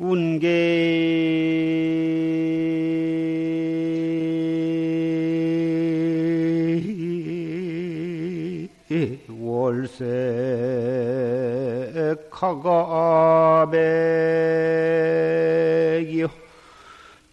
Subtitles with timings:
[0.00, 0.28] 운계
[9.40, 10.04] 월세
[12.30, 13.08] 카가백이요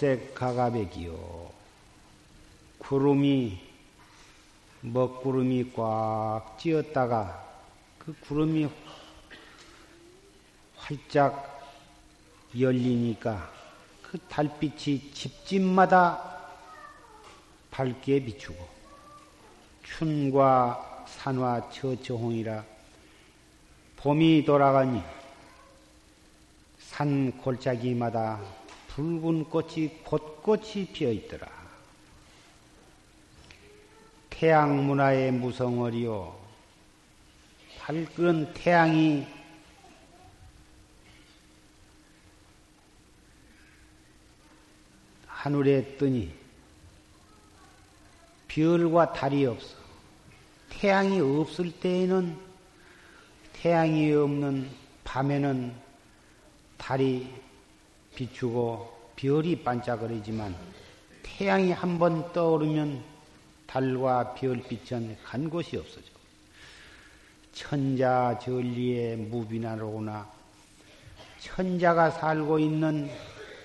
[0.04, 1.50] 운계월색 가가백이요.
[2.78, 3.58] 구름이
[4.82, 7.42] 먹구름이 꽉 찌었다가
[7.98, 8.68] 그 구름이
[10.76, 11.72] 활짝
[12.60, 13.50] 열리니까
[14.02, 16.50] 그 달빛이 집집마다
[17.72, 18.68] 밝게 비추고
[19.84, 22.66] 춘과 산화 처처홍이라
[23.96, 25.02] 봄이 돌아가니
[26.80, 28.63] 산 골짜기마다
[28.96, 31.48] 붉은 꽃이 곳곳이 피어 있더라.
[34.30, 36.40] 태양 문화의 무성어리요.
[37.80, 39.26] 밝은 태양이
[45.26, 46.32] 하늘에 뜨니
[48.48, 49.76] 별과 달이 없어.
[50.70, 52.38] 태양이 없을 때에는
[53.54, 54.70] 태양이 없는
[55.04, 55.74] 밤에는
[56.78, 57.53] 달이
[58.16, 60.56] 비추고 별이 반짝거리지만
[61.24, 63.04] 태양이 한 번 떠오르면
[63.68, 66.06] 달과 별빛은 간 곳이 없어져.
[67.54, 70.30] 천자 전리의 무비나로구나.
[71.40, 73.10] 천자가 살고 있는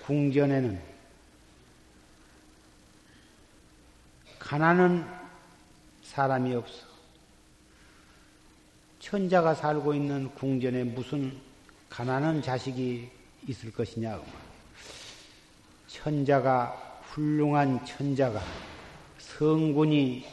[0.04, 0.80] 궁전에는
[4.38, 5.06] 가난한
[6.03, 6.86] 사람이 없어.
[9.00, 11.38] 천자가 살고 있는 궁전에 무슨
[11.91, 13.10] 가난한 자식이
[13.48, 14.20] 있을 것이냐.
[15.86, 18.41] 천자가, 훌륭한 천자가,
[19.19, 20.26] 성군이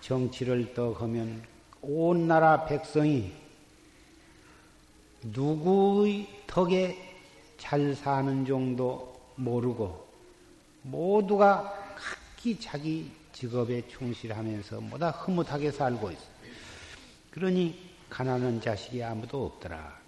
[0.00, 1.42] 정치를 떡하면
[1.82, 3.32] 온 나라 백성이
[5.22, 6.96] 누구의 덕에
[7.58, 10.06] 잘 사는 정도 모르고
[10.82, 16.22] 모두가 각기 자기 직업에 충실하면서 뭐다 흐뭇하게 살고 있어.
[17.30, 17.78] 그러니
[18.10, 20.03] 가난한 자식이 아무도 없더라.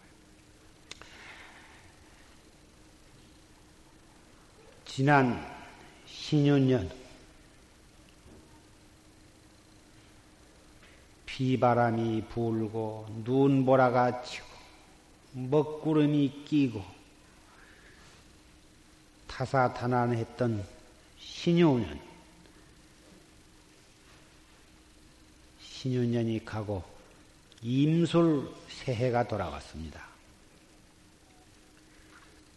[4.96, 5.46] 지난
[6.06, 6.90] 신윤년
[11.26, 14.46] 비바람이 불고 눈보라가 치고
[15.32, 16.82] 먹구름이 끼고
[19.26, 20.66] 타사탄환했던
[21.18, 22.00] 신유년
[25.60, 26.82] 신유년이 가고
[27.60, 30.06] 임술 새해가 돌아왔습니다.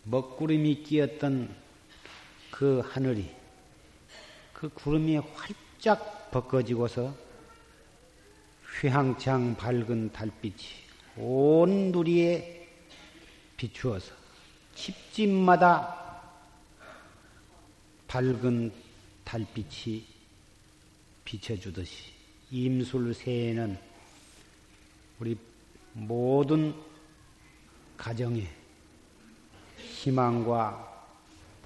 [0.05, 1.68] 먹구름이 끼었던
[2.59, 3.33] 그 하늘이
[4.51, 7.15] 그 구름이 활짝 벗겨지고서
[8.81, 10.57] 휘황창 밝은 달빛이
[11.15, 12.67] 온 누리에
[13.55, 14.13] 비추어서
[14.75, 16.21] 집집마다
[18.09, 18.73] 밝은
[19.23, 20.05] 달빛이
[21.23, 22.11] 비춰주듯이
[22.51, 23.79] 임술새에는
[25.21, 25.37] 우리
[25.93, 26.75] 모든
[27.95, 28.49] 가정에
[29.77, 30.98] 희망과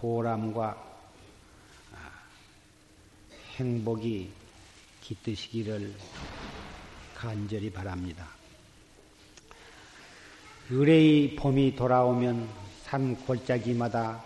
[0.03, 0.75] 보람과
[3.55, 4.29] 행복이
[4.99, 5.95] 깃드시기를
[7.15, 8.27] 간절히 바랍니다.
[10.69, 12.49] 의뢰의 봄이 돌아오면
[12.81, 14.25] 산 골짜기마다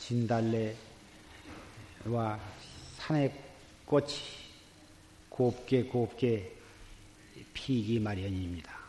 [0.00, 0.76] 진달래와
[2.98, 3.32] 산의
[3.86, 4.12] 꽃이
[5.30, 6.52] 곱게 곱게
[7.54, 8.83] 피기 마련입니다.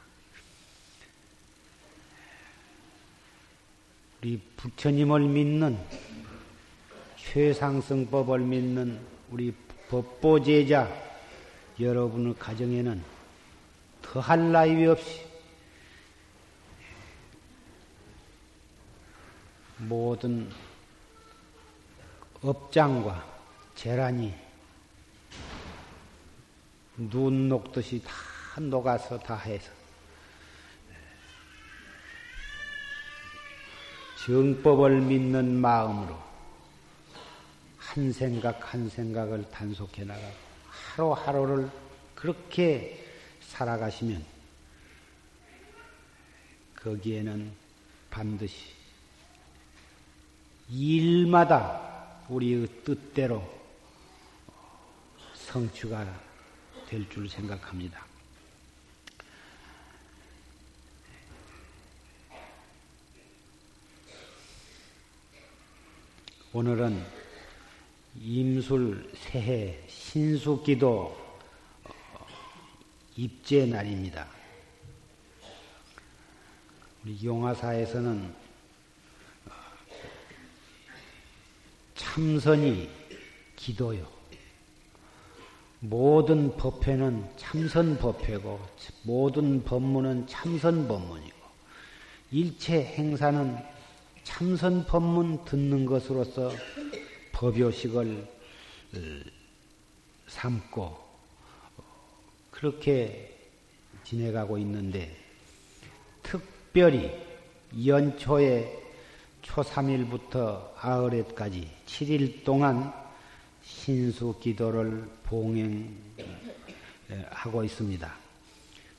[4.22, 5.78] 우리 부처님을 믿는
[7.18, 9.00] 최상승법을 믿는
[9.32, 9.54] 우리
[9.90, 10.90] 법보제자
[11.80, 13.04] 여러분의 가정에는
[14.02, 15.26] 더할 나위 없이
[19.78, 20.50] 모든
[22.42, 23.26] 업장과
[23.76, 24.34] 재란이
[26.98, 29.75] 눈 녹듯이 다 녹아서 다 해서
[34.26, 36.18] 정법을 믿는 마음으로
[37.78, 40.34] 한 생각 한 생각을 단속해 나가고
[40.96, 41.70] 하루하루를
[42.16, 43.06] 그렇게
[43.42, 44.26] 살아가시면
[46.82, 47.52] 거기에는
[48.10, 48.74] 반드시
[50.70, 53.48] 일마다 우리의 뜻대로
[55.36, 56.04] 성취가
[56.88, 58.15] 될 줄 생각합니다.
[66.56, 67.04] 오늘은
[68.22, 71.14] 임술 새해 신수기도
[73.18, 74.26] 입제 날입니다.
[77.04, 78.34] 우리 용화사에서는
[81.96, 82.90] 참선이
[83.58, 84.08] 기도요.
[85.82, 88.66] 모든 법회는 참선 법회고
[89.04, 91.38] 모든 법문은 참선 법문이고
[92.32, 93.75] 일체 행사는
[94.26, 96.52] 참선 법문 듣는 것으로서
[97.32, 98.28] 법요식을
[98.96, 99.00] 어,
[100.28, 100.98] 삼고
[102.52, 103.34] 그렇게
[104.04, 105.16] 지내가고 있는데
[106.22, 107.12] 특별히
[107.86, 108.84] 연초에
[109.42, 112.92] 초 3일부터 아흘에까지 7일 동안
[113.64, 115.94] 신수 기도를 봉행하고
[117.64, 118.16] 있습니다.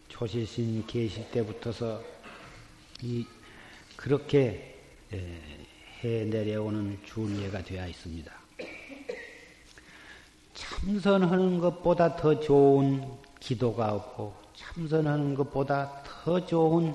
[0.09, 2.03] 초실신 계실 때부터서
[3.03, 3.27] 이
[3.97, 4.76] 그렇게
[5.13, 8.33] 해 내려오는 준례가 되어 있습니다.
[10.55, 13.05] 참선하는 것보다 더 좋은
[13.41, 16.95] 기도가 없고 참선하는 것보다 더 좋은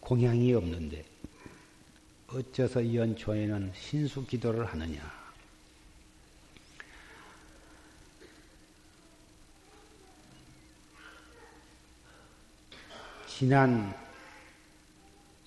[0.00, 1.04] 공양이 없는데
[2.28, 5.20] 어째서 연초에는 신수 기도를 하느냐?
[13.26, 13.94] 지난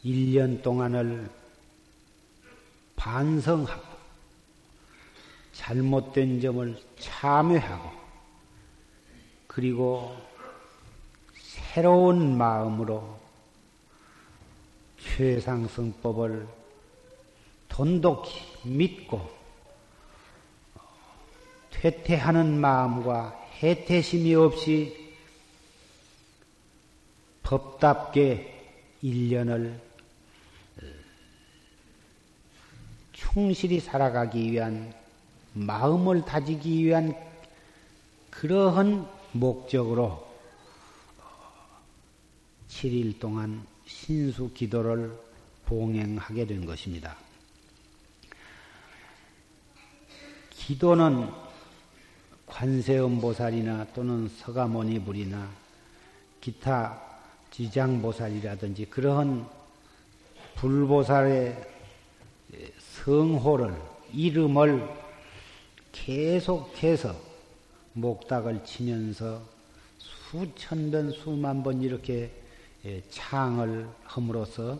[0.04, 1.43] 1년 동안을
[3.04, 3.84] 반성하고
[5.52, 7.92] 잘못된 점을 참회하고
[9.46, 10.16] 그리고
[11.36, 13.20] 새로운 마음으로
[15.00, 16.48] 최상승법을
[17.68, 19.30] 돈독히 믿고
[21.72, 25.14] 퇴퇴하는 마음과 해태심이 없이
[27.44, 28.62] 법답게
[29.02, 29.93] 일년을
[33.32, 34.94] 충실히 살아가기 위한
[35.54, 37.16] 마음을 다지기 위한
[38.30, 40.28] 그러한 목적으로
[42.70, 45.18] 7일 동안 신수 기도를
[45.66, 47.16] 봉행하게 된 것입니다.
[50.52, 51.30] 기도는
[52.48, 55.50] 관세음보살이나 또는 서가모니 불이나
[56.42, 57.02] 기타
[57.52, 59.48] 지장보살이라든지 그러한
[60.56, 61.73] 불보살의
[62.80, 63.76] 성호를
[64.14, 64.88] 이름을
[65.92, 67.16] 계속해서
[67.94, 69.42] 목닥을 치면서
[70.00, 72.32] 수천 번 수만 번 이렇게
[73.10, 74.80] 창을 함으로써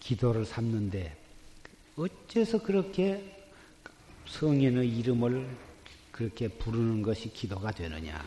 [0.00, 1.16] 기도를 삼는데
[1.96, 3.36] 어째서 그렇게
[4.26, 5.48] 성인의 이름을
[6.12, 8.24] 그렇게 부르는 것이 기도가 되느냐.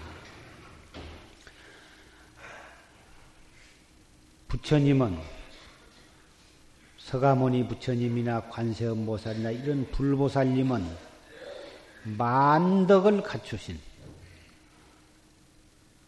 [4.47, 5.40] 부처님은
[7.11, 10.87] 서가모니 부처님이나 관세음 보살이나 이런 불보살님은
[12.05, 13.77] 만덕을 갖추신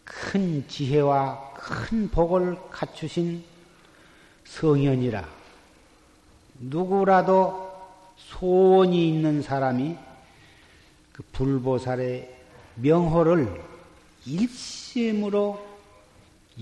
[0.05, 3.43] 큰 지혜와 큰 복을 갖추신
[4.45, 5.27] 성현이라.
[6.59, 7.69] 누구라도
[8.15, 9.97] 소원이 있는 사람이
[11.11, 12.33] 그 불보살의
[12.75, 13.61] 명호를
[14.25, 15.67] 일심으로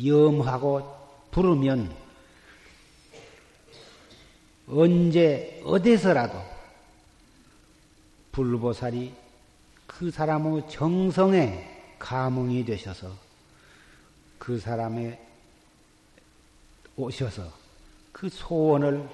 [0.03, 0.81] 염하고
[1.29, 2.00] 부르면
[4.71, 6.41] 언제 어디서라도
[8.31, 9.13] 불보살이
[9.85, 13.11] 그 사람의 정성에 감흥이 되셔서
[14.39, 15.19] 그 사람의
[16.95, 17.51] 오셔서
[18.13, 19.07] 그 소원을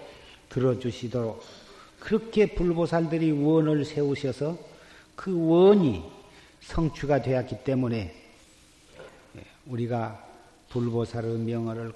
[0.49, 1.43] 들어주시도록
[1.99, 4.57] 그렇게 불보살들이 원을 세우셔서
[5.15, 6.03] 그 원이
[6.61, 8.15] 성취가 되었기 때문에
[9.65, 10.23] 우리가
[10.69, 11.93] 불보살의 명언을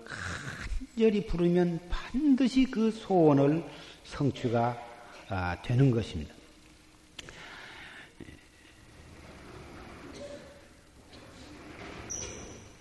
[0.92, 3.64] 간절히 부르면 반드시 그 소원을
[4.04, 4.78] 성취가
[5.30, 6.34] 아, 되는 것입니다.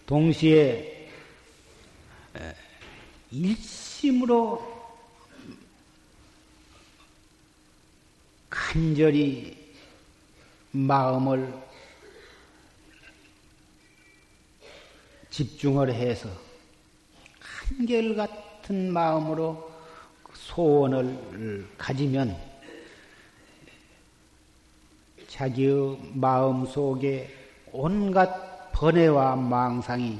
[0.07, 1.09] 동시에
[3.31, 4.61] 일심으로
[8.49, 9.57] 간절히
[10.73, 11.55] 마음을
[15.31, 16.50] 집중을 해서
[17.77, 19.71] 한결같은 마음으로
[20.33, 22.37] 소원을 가지면
[25.29, 27.29] 자기의 마음 속에
[27.73, 30.19] 온갖 번뇌와 망상이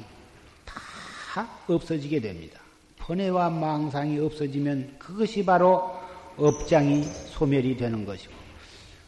[0.65, 2.61] 다 없어지게 됩니다.
[2.99, 5.99] 번뇌와 망상이 없어지면 그것이 바로
[6.37, 8.33] 업장이 소멸이 되는 것이고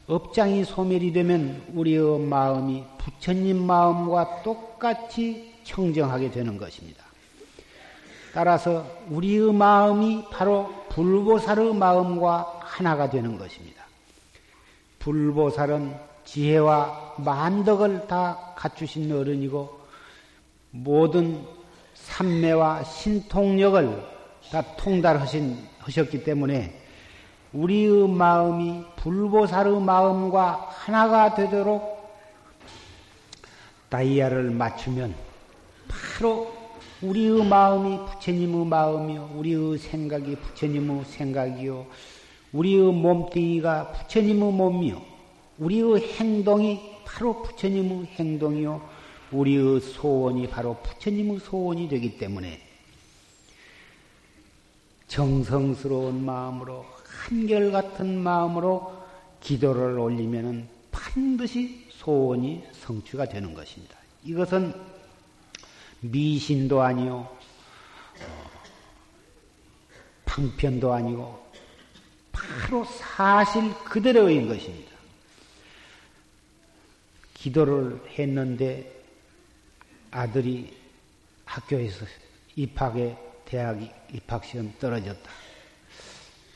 [0.09, 7.12] 업장이 소멸이 되면 우리의 마음이 부처님 마음과 똑같이 청정하게 되는 것입니다.
[8.33, 13.83] 따라서 우리의 마음이 바로 불보살의 마음과 하나가 되는 것입니다.
[14.99, 19.81] 불보살은 지혜와 만덕을 다 갖추신 어른이고
[20.71, 21.45] 모든
[21.95, 24.12] 삼매와 신통력을
[24.51, 26.81] 다 통달하신 하셨기 때문에
[27.53, 31.93] 우리의 마음이 불보살의 마음과 하나가 되도록
[33.91, 35.15] 다이아를 맞추면
[35.89, 36.62] 바로
[37.03, 41.87] 우리의 마음이 부처님의 마음이요, 우리의 생각이 부처님의 생각이요,
[42.53, 45.03] 우리의 몸뚱이가 부처님의 몸이요,
[45.59, 48.89] 우리의 행동이 바로 부처님의 행동이요,
[49.33, 52.61] 우리의 소원이 바로 부처님의 소원이 되기 때문에
[55.09, 58.93] 정성스러운 마음으로 한결같은 마음으로
[59.41, 63.97] 기도를 올리면 반드시 소원이 성취가 되는 것입니다.
[64.25, 64.92] 이것은
[66.03, 67.15] 미신도 아니요,
[68.21, 68.51] 어,
[70.25, 71.47] 방편도 아니고,
[72.33, 74.91] 바로 사실 그대로인 것입니다.
[77.35, 79.03] 기도를 했는데
[80.11, 80.77] 아들이
[81.45, 82.07] 학교에서
[82.57, 83.79] 입학에 대학
[84.13, 85.31] 입학 시험 떨어졌다.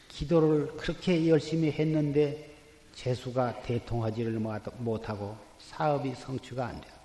[0.08, 2.54] 기도를 그렇게 열심히 했는데
[2.94, 4.40] 재수가 대통하지를
[4.78, 6.95] 못하고 사업이 성취가 안 되었다.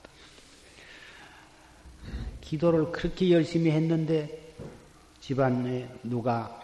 [2.51, 4.53] 기도를 그렇게 열심히 했는데
[5.21, 6.61] 집안에 누가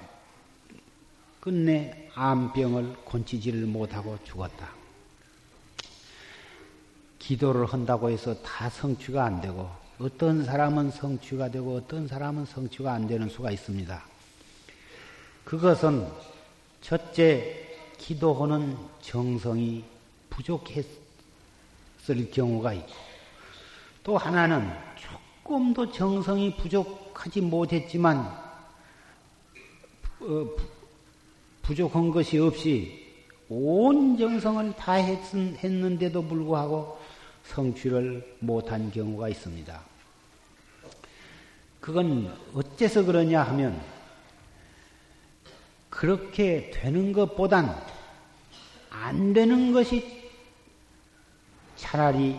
[1.39, 4.70] 끝내 암병을 곤치지를 못하고 죽었다.
[7.20, 13.08] 기도를 한다고 해서 다 성취가 안 되고 어떤 사람은 성취가 되고 어떤 사람은 성취가 안
[13.08, 14.03] 되는 수가 있습니다.
[15.46, 16.06] 그것은
[16.82, 17.65] 첫째
[17.98, 19.86] 기도하는 정성이
[20.29, 20.89] 부족했을
[22.34, 22.94] 경우가 있고
[24.03, 24.87] 또 하나는
[25.48, 28.18] 조금도 정성이 부족하지 못했지만
[30.20, 30.50] 어,
[31.62, 33.08] 부족한 것이 없이
[33.48, 37.00] 온 정성을 다 했는데도 불구하고
[37.46, 39.82] 성취를 못한 경우가 있습니다.
[41.80, 43.82] 그건 어째서 그러냐 하면
[45.89, 47.74] 그렇게 되는 것보단
[48.89, 50.30] 안 되는 것이
[51.77, 52.38] 차라리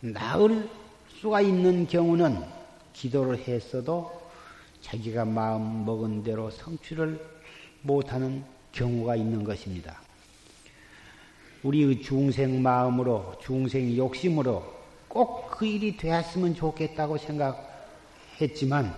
[0.00, 0.83] 나을
[1.24, 2.38] 수가 있는 경우는
[2.92, 4.12] 기도를 했어도
[4.82, 7.18] 자기가 마음 먹은 대로 성취를
[7.80, 10.02] 못하는 경우가 있는 것입니다.
[11.62, 14.62] 우리의 중생 마음으로, 중생 욕심으로
[15.08, 18.94] 꼭 그 일이 되었으면 좋겠다고 생각했지만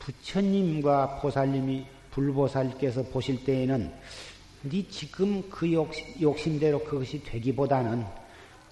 [0.00, 3.92] 부처님과 보살님이 불보살께서 보실 때에는
[4.62, 8.04] 네 지금 그 욕심, 욕심대로 그것이 되기보다는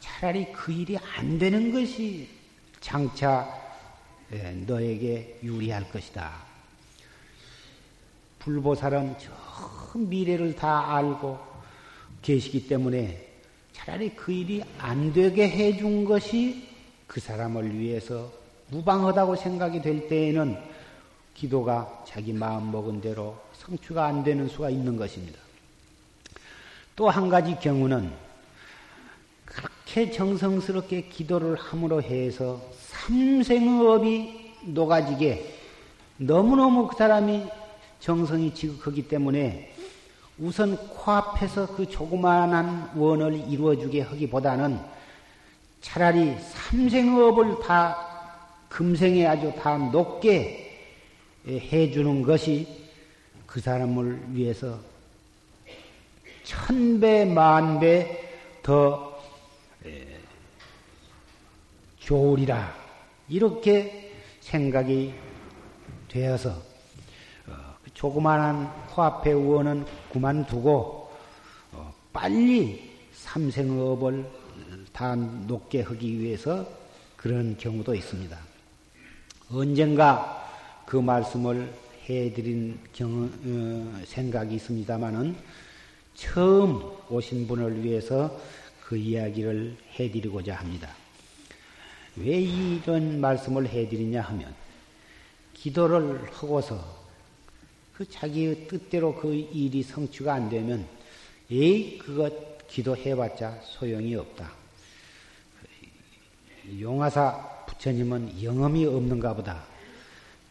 [0.00, 2.37] 차라리 그 일이 안 되는 것이
[2.80, 3.48] 장차
[4.32, 6.30] 예, 너에게 유리할 것이다.
[8.40, 11.38] 불보살은 저 미래를 다 알고
[12.22, 13.26] 계시기 때문에
[13.72, 16.68] 차라리 그 일이 안 되게 해준 것이
[17.06, 18.30] 그 사람을 위해서
[18.68, 20.58] 무방하다고 생각이 될 때에는
[21.34, 25.38] 기도가 자기 마음 먹은 대로 성취가 안 되는 수가 있는 것입니다.
[26.96, 28.12] 또 한 가지 경우는
[29.88, 35.54] 그렇게 정성스럽게 기도를 함으로 해서 삼생의 업이 녹아지게
[36.18, 37.46] 너무너무 그 사람이
[37.98, 39.74] 정성이 지극하기 때문에
[40.38, 44.78] 우선 코앞에서 그 조그마한 원을 이루어주게 하기보다는
[45.80, 47.96] 차라리 삼생업을 다
[48.68, 50.86] 금생에 아주 다 높게
[51.46, 52.68] 해주는 것이
[53.46, 54.78] 그 사람을 위해서
[56.44, 58.28] 천배, 만배
[58.62, 59.07] 더
[62.08, 62.74] 좋으리라.
[63.28, 65.12] 이렇게 생각이
[66.08, 66.52] 되어서
[67.46, 67.52] 어,
[67.84, 71.10] 그 조그마한 코앞에 의원은 그만두고
[71.72, 74.24] 어, 빨리 삼생업을
[74.90, 76.66] 다 높게 하기 위해서
[77.14, 78.38] 그런 경우도 있습니다.
[79.50, 80.48] 언젠가
[80.86, 81.70] 그 말씀을
[82.08, 85.36] 해드린 경, 어, 생각이 있습니다만은
[86.14, 88.34] 처음 오신 분을 위해서
[88.82, 90.88] 그 이야기를 해드리고자 합니다.
[92.20, 94.54] 왜 이런 말씀을 해드리냐 하면
[95.54, 96.98] 기도를 하고서
[97.94, 100.86] 그 자기의 뜻대로 그 일이 성취가 안 되면
[101.50, 104.52] 에이 그것 기도해봤자 소용이 없다.
[106.80, 109.64] 용화사 부처님은 영험이 없는가 보다.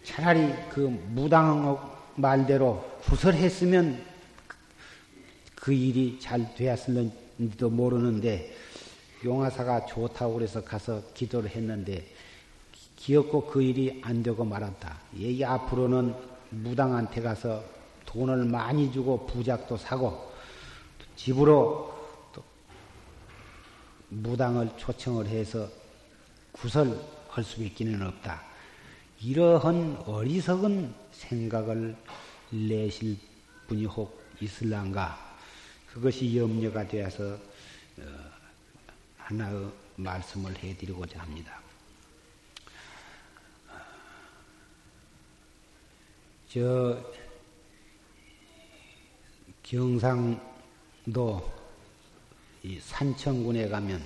[0.04, 1.80] 차라리 그 무당
[2.16, 4.04] 말대로 구설했으면
[5.56, 8.56] 그 일이 잘 되었을는지도 모르는데
[9.28, 12.08] 용화사가 좋다고 그래서 가서 기도를 했는데
[12.96, 14.98] 기었고 그 일이 안 되고 말았다.
[15.18, 16.16] 얘기 앞으로는
[16.50, 17.64] 무당한테 가서
[18.06, 20.32] 돈을 많이 주고 부작도 사고
[21.18, 21.94] 집으로
[22.34, 22.42] 또
[24.10, 25.68] 무당을 초청을 해서
[26.54, 28.42] 구설할 수밖에는 없다.
[29.22, 31.96] 이러한 어리석은 생각을
[32.50, 33.18] 내실
[33.68, 35.36] 분이 혹 있을란가?
[35.92, 37.34] 그것이 염려가 되어서
[38.00, 38.27] 어,
[39.28, 41.60] 하나의 말씀을 해드리고자 합니다.
[46.48, 46.98] 저
[49.64, 51.54] 경상도
[52.80, 54.02] 산청군에 가면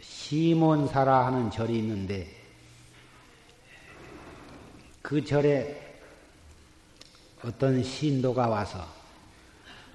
[0.00, 2.40] 시몬사라 하는 절이 있는데
[5.02, 6.00] 그 절에
[7.42, 8.78] 어떤 신도가 와서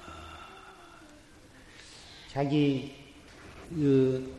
[0.01, 0.12] 어,
[2.27, 2.98] 자기
[3.69, 4.34] 그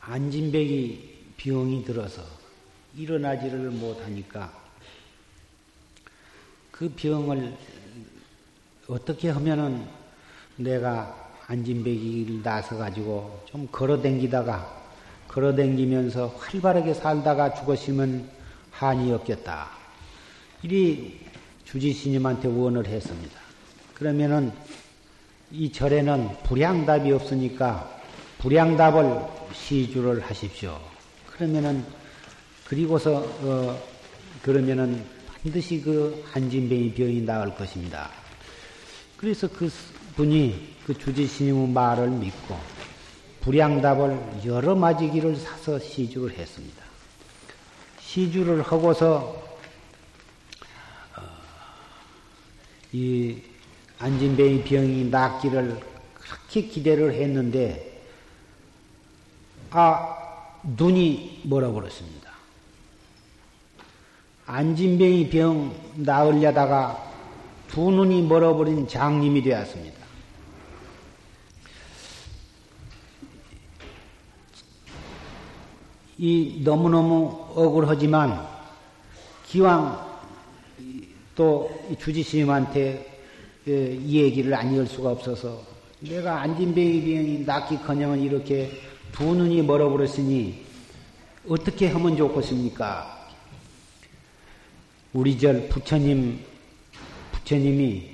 [0.00, 2.22] 안진백이 병이 들어서
[2.96, 4.52] 일어나지를 못하니까
[6.70, 7.56] 그 병을
[8.88, 9.86] 어떻게 하면은
[10.56, 14.82] 내가 안진백이를 나서 가지고 좀 걸어 댕기다가
[15.28, 18.28] 걸어 댕기면서 활발하게 살다가 죽었으면
[18.70, 19.70] 한이 없겠다.
[20.62, 21.20] 이리
[21.64, 23.40] 주지스님한테 원을 했습니다.
[23.94, 24.52] 그러면은
[25.52, 28.00] 이 절에는 불양답이 없으니까
[28.38, 29.20] 불양답을
[29.52, 30.80] 시주를 하십시오.
[31.26, 31.84] 그러면은
[32.64, 33.78] 그리고서 어
[34.40, 35.04] 그러면은
[35.42, 38.10] 반드시 그 한진병이 병이 나을 것입니다.
[39.18, 39.70] 그래서 그
[40.16, 42.58] 분이 그 주지 스님의 말을 믿고
[43.42, 46.82] 불양답을 여러 마지기를 사서 시주를 했습니다.
[48.00, 49.58] 시주를 하고서
[51.16, 51.22] 어,
[52.92, 53.51] 이
[54.02, 55.80] 안진뱅이 병이 낫기를
[56.14, 58.02] 그렇게 기대를 했는데
[59.70, 60.18] 아
[60.64, 62.32] 눈이 멀어버렸습니다.
[64.46, 67.12] 안진뱅이 병 나으려다가
[67.68, 70.02] 두 눈이 멀어버린 장님이 되었습니다.
[76.18, 78.48] 이 너무너무 억울하지만
[79.46, 80.10] 기왕
[81.36, 83.11] 또 주지스님한테
[83.66, 85.62] 이 얘기를 아니할 수가 없어서
[86.00, 88.70] 내가 안진뱅이 병이 낫기커녕 이렇게
[89.12, 90.64] 두 눈이 멀어버렸으니
[91.48, 93.28] 어떻게 하면 좋겠습니까?
[95.12, 96.40] 우리 절 부처님,
[97.32, 98.10] 부처님이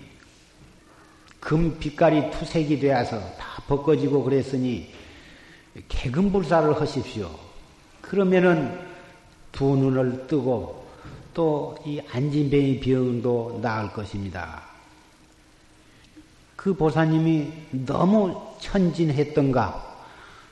[1.40, 4.92] 금 빛깔이 투색이 되어서 다 벗겨지고 그랬으니
[5.88, 7.30] 개금불사를 하십시오.
[8.02, 8.78] 그러면은
[9.52, 10.86] 두 눈을 뜨고
[11.32, 14.67] 또 이 안진뱅이 병도 나을 것입니다.
[16.58, 17.52] 그 보사님이
[17.86, 19.96] 너무 천진했던가,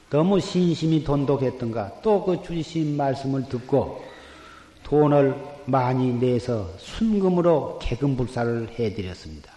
[0.08, 4.04] 너무 신심이 돈독했던가, 또 그 주신 말씀을 듣고
[4.84, 9.50] 돈을 많이 내서 순금으로 개금불사를 해드렸습니다.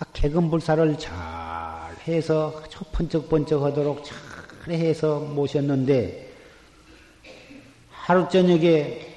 [0.00, 1.14] 아, 개금불사를 잘
[2.08, 4.18] 해서 번쩍번쩍 하도록 잘
[4.74, 6.32] 해서 모셨는데
[7.92, 9.14] 하루 저녁에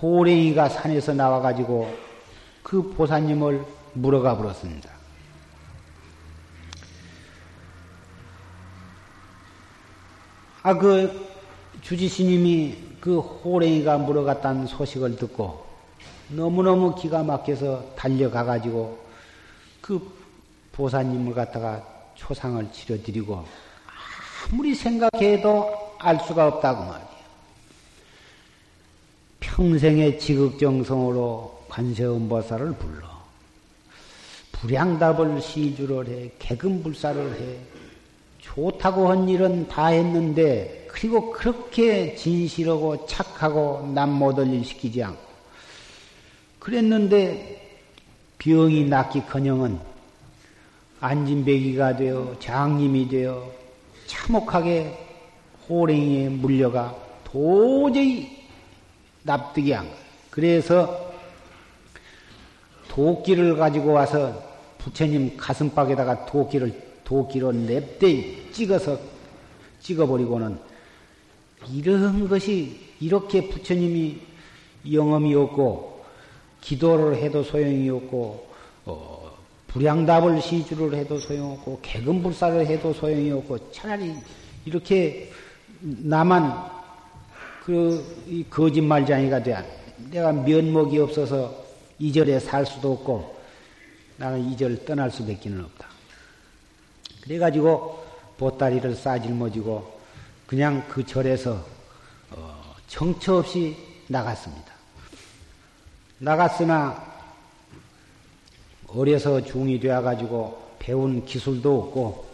[0.00, 1.94] 호랭이가 산에서 나와가지고
[2.62, 4.90] 그 보사님을 물어가 버렸습니다.
[10.62, 11.28] 아, 그
[11.82, 15.64] 주지스님이 그 호랭이가 물어갔다는 소식을 듣고
[16.28, 18.98] 너무너무 기가 막혀서 달려가가지고
[19.80, 20.16] 그
[20.72, 23.46] 보사님을 갖다가 초상을 치러드리고
[24.50, 27.16] 아무리 생각해도 알 수가 없다고 말이에요.
[29.40, 33.15] 평생의 지극정성으로 관세음보살을 불러.
[34.60, 37.58] 불양답을 시주를 해, 개금불사를 해.
[38.38, 45.26] 좋다고 한 일은 다 했는데, 그리고 그렇게 진실하고 착하고 남 못할 일 시키지 않고.
[46.58, 47.62] 그랬는데,
[48.38, 49.78] 병이 낫기 커녕은
[51.00, 53.50] 안진배기가 되어 장님이 되어
[54.06, 54.96] 참혹하게
[55.68, 58.44] 호랭이에 물려가 도저히
[59.22, 59.96] 납득이 안 가.
[60.30, 61.05] 그래서
[62.96, 64.42] 도끼를 가지고 와서
[64.78, 66.72] 부처님 가슴팍에다가 도끼를
[67.04, 68.98] 도끼로 냅대 찍어서
[69.80, 70.58] 찍어버리고는
[71.74, 74.18] 이런 것이 이렇게 부처님이
[74.90, 76.04] 영험이 없고
[76.62, 78.46] 기도를 해도 소용이 없고
[78.86, 79.30] 어,
[79.66, 84.14] 불양답을 시주를 해도 소용없고 개근불사를 해도 소용이 없고 차라리
[84.64, 85.30] 이렇게
[85.80, 86.70] 나만
[87.62, 89.56] 그 거짓말장이가 돼.
[90.10, 91.65] 내가 면목이 없어서
[91.98, 93.36] 이 절에 살 수도 없고
[94.18, 95.88] 나는 이 절 떠날 수밖에 없다.
[97.22, 98.04] 그래가지고
[98.38, 100.00] 보따리를 싸질머지고
[100.46, 101.64] 그냥 그 절에서
[102.30, 103.76] 어, 정처 없이
[104.08, 104.72] 나갔습니다.
[106.18, 107.04] 나갔으나
[108.86, 112.26] 어려서 중이 되어가지고 배운 기술도 없고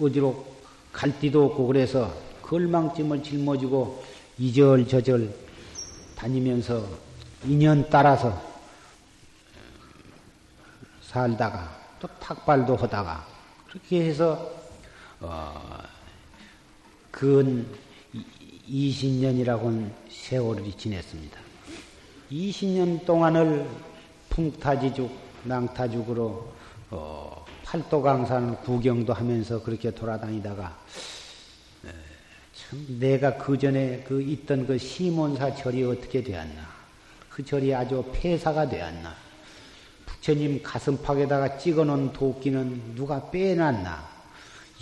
[0.00, 0.46] 어디로
[0.92, 4.04] 갈 데도 없고 그래서 걸망짐을 짊어지고
[4.38, 5.34] 이절저절
[6.16, 6.86] 다니면서
[7.44, 8.40] 인연 따라서
[11.02, 13.26] 살다가 또 탁발도 하다가
[13.68, 14.50] 그렇게 해서
[15.20, 15.82] 어,
[17.10, 17.66] 근
[18.68, 21.38] 20년이라고는 세월이 지냈습니다.
[22.30, 23.68] 20년 동안을
[24.30, 25.10] 풍타지죽,
[25.44, 26.52] 낭타죽으로
[26.90, 30.78] 어, 팔도강산 구경도 하면서 그렇게 돌아다니다가
[32.52, 36.81] 참 내가 그 전에 그 있던 그 시몬사 절이 어떻게 되었나?
[37.34, 39.14] 그 절이 아주 폐사가 되었나?
[40.06, 44.10] 부처님 가슴팍에다가 찍어놓은 도끼는 누가 빼놨나?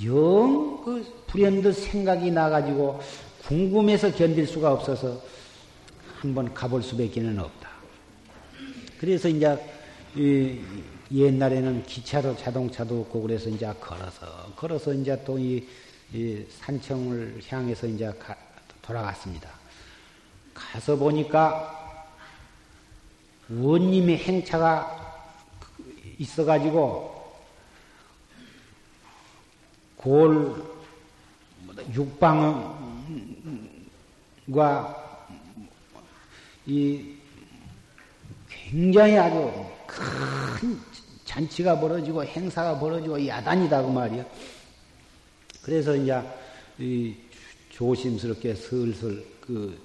[0.05, 3.01] 영 그 불현듯 생각이 나가지고
[3.47, 5.21] 궁금해서 견딜 수가 없어서
[6.21, 7.69] 한번 가볼 수밖에는 없다.
[8.99, 9.57] 그래서 이제
[11.13, 15.67] 옛날에는 기차도 자동차도 없고 그래서 이제 걸어서 걸어서 이제 또이
[16.13, 18.37] 이 산청을 향해서 이제 가,
[18.83, 19.49] 돌아갔습니다.
[20.53, 21.80] 가서 보니까
[23.51, 24.97] 원님의 행차가
[26.19, 27.21] 있어가지고
[29.97, 30.65] 골
[31.93, 32.97] 육방과
[36.67, 37.17] 이
[38.49, 39.53] 굉장히 아주
[39.87, 40.79] 큰
[41.25, 44.25] 잔치가 벌어지고 행사가 벌어지고 야단이다 그 말이야.
[45.63, 46.23] 그래서 이제
[47.71, 49.77] 조심스럽게 슬슬 그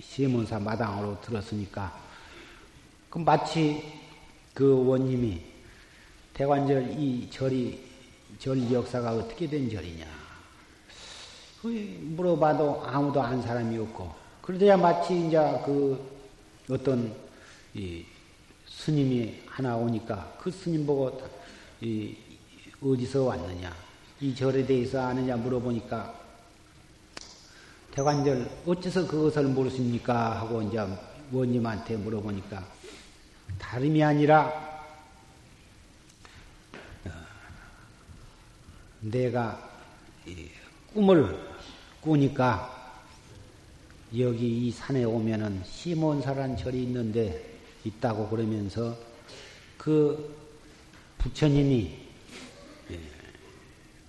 [0.00, 1.99] 시문사 마당으로 들었으니까
[3.10, 3.82] 그 마치
[4.54, 5.42] 그 원님이
[6.32, 7.90] 대관절 이 절이
[8.38, 10.06] 절 역사가 어떻게 된 절이냐
[11.60, 11.66] 그
[12.16, 16.00] 물어봐도 아무도 안 사람이 없고 그러자 마치 이제 그
[16.70, 17.12] 어떤
[17.74, 18.04] 이
[18.68, 21.20] 스님이 하나 오니까 그 스님 보고
[21.80, 22.16] 이
[22.80, 23.74] 어디서 왔느냐
[24.20, 26.14] 이 절에 대해서 아느냐 물어보니까
[27.90, 30.40] 대관절 어째서 그것을 모르십니까?
[30.40, 30.78] 하고 이제
[31.32, 32.79] 원님한테 물어보니까
[33.70, 34.48] 다름이 아니라
[37.04, 37.10] 어,
[38.98, 39.70] 내가
[40.92, 41.38] 꿈을
[42.00, 42.98] 꾸니까
[44.18, 48.98] 여기 이 산에 오면은 시몬사란 절이 있는데 있다고 그러면서
[49.78, 50.36] 그
[51.18, 51.96] 부처님이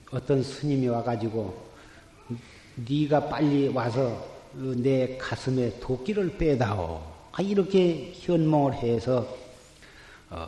[0.09, 1.71] 어떤 스님이 와가지고
[2.77, 6.99] 네가 빨리 와서 내 가슴에 도끼를 빼다오.
[7.31, 9.50] 아, 이렇게 현몽을 해서
[10.31, 10.47] 어,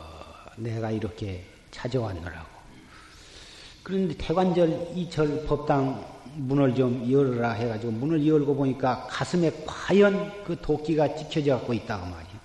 [0.56, 2.54] 내가 이렇게 찾아왔노라고.
[3.82, 6.04] 그런데 태관절 이철 법당
[6.36, 12.40] 문을 좀 열어라 해가지고 문을 열고 보니까 가슴에 과연 그 도끼가 찍혀져 갖고 있다고 말이야.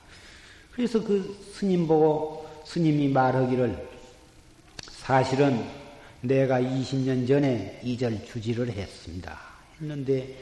[0.73, 3.88] 그래서 그 스님 보고 스님이 말하기를
[4.91, 5.65] 사실은
[6.21, 9.39] 내가 20년 전에 이절 주지를 했습니다.
[9.80, 10.38] 했는데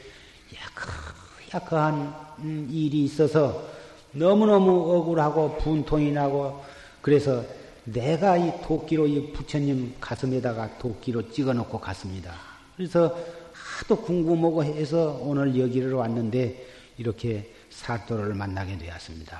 [1.54, 3.68] 약한 음, 일이 있어서
[4.12, 6.62] 너무너무 억울하고 분통이 나고
[7.00, 7.44] 그래서
[7.84, 12.34] 내가 이 도끼로 이 부처님 가슴에다가 도끼로 찍어 놓고 갔습니다.
[12.76, 13.16] 그래서
[13.52, 16.66] 하도 궁금하고 해서 오늘 여기를 왔는데
[16.98, 19.38] 이렇게 사또를 만나게 되었습니다.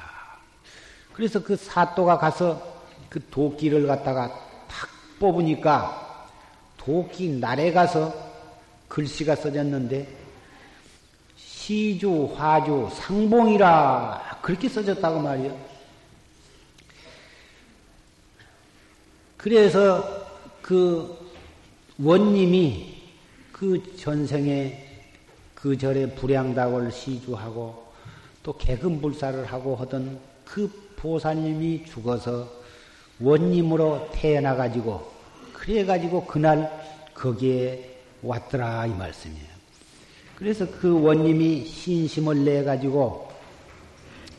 [1.13, 4.29] 그래서 그 사또가 가서 그 도끼를 갖다가
[4.69, 6.29] 탁 뽑으니까
[6.77, 8.15] 도끼 날에 가서
[8.89, 10.17] 글씨가 써졌는데
[11.37, 15.68] 시주, 화주, 상봉이라 그렇게 써졌다고 말이요.
[19.39, 20.27] 그래서
[20.61, 21.17] 그
[21.99, 22.97] 원님이
[23.53, 24.85] 그 전생에
[25.55, 27.87] 그 절에 불양닭을 시주하고
[28.43, 32.49] 또 개금불사를 하고 하던 그 보살님이 죽어서
[33.21, 35.09] 원님으로 태어나 가지고
[35.53, 36.71] 그래 가지고 그날
[37.15, 39.49] 거기에 왔더라 이 말씀이에요.
[40.35, 43.29] 그래서 그 원님이 신심을 내 가지고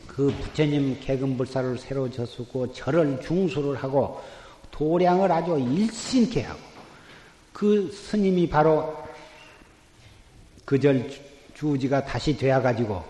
[0.06, 4.20] 그 부처님 개금불사를 새로 졌수고 절을 중수를 하고
[4.80, 6.60] 도량을 아주 일신케 하고
[7.52, 8.96] 그 스님이 바로
[10.64, 11.08] 그절
[11.54, 13.04] 주지가 다시 되어 가지고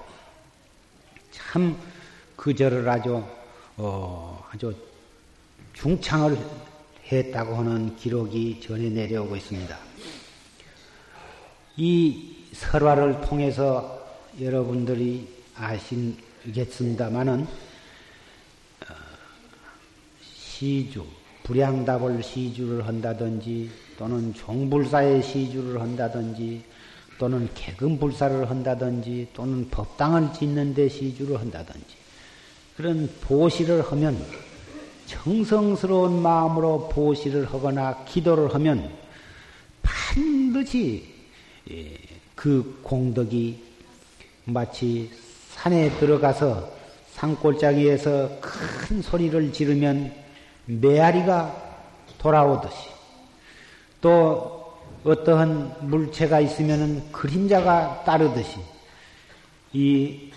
[1.30, 1.90] 참
[2.40, 3.22] 그 절을 아주
[3.76, 4.74] 어 아주
[5.74, 6.38] 중창을
[7.12, 9.78] 했다고 하는 기록이 전해 내려오고 있습니다.
[11.76, 18.94] 이 설화를 통해서 여러분들이 아시겠습니다만은 어,
[20.22, 21.06] 시주
[21.50, 26.62] 불량답을 시주를 한다든지 또는 종불사의 시주를 한다든지
[27.18, 31.96] 또는 개금불사를 한다든지 또는 법당을 짓는 데 시주를 한다든지
[32.76, 34.24] 그런 보시를 하면
[35.06, 38.88] 정성스러운 마음으로 보시를 하거나 기도를 하면
[39.82, 41.04] 반드시
[41.68, 41.98] 예,
[42.36, 43.58] 그 공덕이
[44.44, 45.10] 마치
[45.48, 46.72] 산에 들어가서
[47.14, 50.29] 산골짜기에서 큰 소리를 지르면
[50.66, 51.54] 메아리가
[52.18, 52.76] 돌아오듯이
[54.00, 58.58] 또 어떠한 물체가 있으면 그림자가 따르듯이
[59.72, 60.30] 이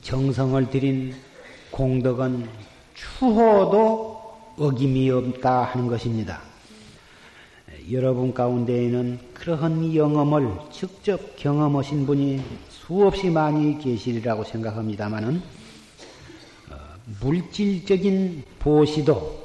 [0.00, 1.14] 정성을 들인
[1.70, 2.48] 공덕은
[2.94, 4.22] 추호도
[4.58, 6.40] 어김이 없다 하는 것입니다.
[7.90, 15.42] 여러분 가운데에는 그러한 영험을 직접 경험하신 분이 수없이 많이 계시리라고 생각합니다만은
[17.20, 19.42] 물질적인 보시도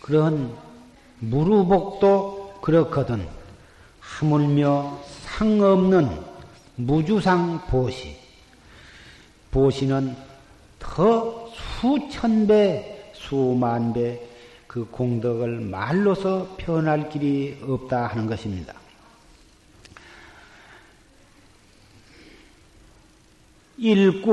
[0.00, 0.54] 그러한
[1.20, 3.26] 무루복도 그렇거든
[4.00, 6.08] 하물며 상 없는
[6.76, 8.16] 무주상 보시
[9.50, 10.16] 보시는
[10.78, 14.34] 더 수천 배 수만 배
[14.74, 18.74] 그 공덕을 말로서 표현할 길이 없다 하는 것입니다.
[23.78, 24.32] 일구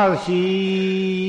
[0.00, 1.19] 6ရှိ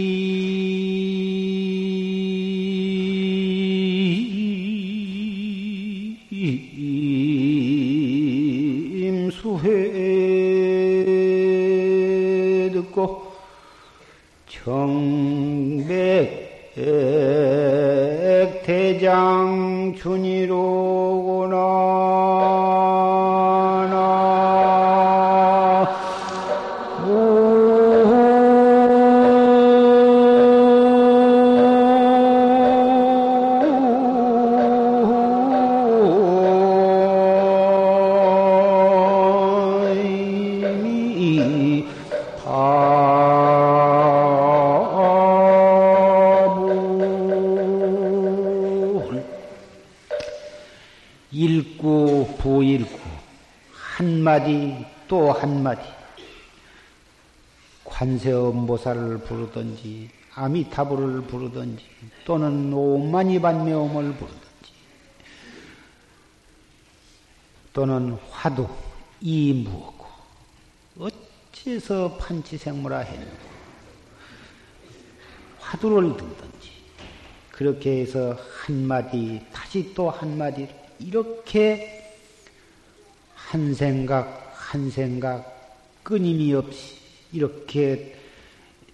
[58.22, 61.84] 관세음보살을 부르든지 아미타불을 부르든지
[62.26, 64.42] 또는 오만이반매음을 부르든지
[67.74, 68.68] 또는 화두
[69.20, 70.06] 이무고
[71.00, 73.52] 어째서 판치생무라 했는고
[75.60, 76.72] 화두를 듣든지
[77.52, 80.68] 그렇게 해서 한마디 다시 또 한마디
[81.00, 81.98] 이렇게
[83.36, 85.60] 한 생각, 한 생각
[86.04, 87.01] 끊임이 없이
[87.32, 88.16] 이렇게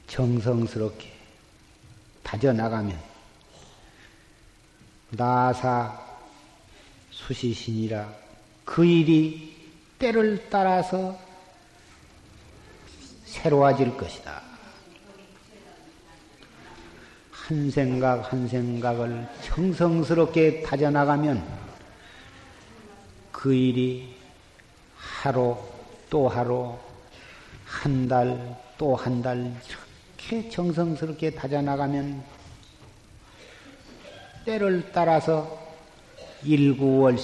[0.08, 1.12] 정성스럽게
[2.24, 3.00] 다져나가면
[5.12, 6.00] 나사
[7.12, 8.14] 수시신이라
[8.66, 9.56] 그 일이
[9.98, 11.18] 때를 따라서
[13.26, 14.42] 새로워질 것이다.
[17.32, 21.48] 한 생각 한 생각을 정성스럽게 다져나가면
[23.32, 24.14] 그 일이
[24.98, 25.58] 하루
[26.10, 26.78] 또 하루
[27.68, 29.54] 한 달 또 한 달
[30.18, 32.24] 이렇게 정성스럽게 다져나가면
[34.46, 35.60] 때를 따라서
[36.44, 37.18] 일구월